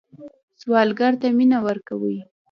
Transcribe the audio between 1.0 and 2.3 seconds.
ته مینه ورکوئ